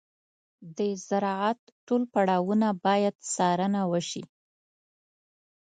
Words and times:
د 0.77 0.79
زراعت 1.07 1.59
ټول 1.85 2.01
پړاوونه 2.13 2.67
باید 2.85 3.15
څارنه 3.33 3.81
وشي. 3.91 4.23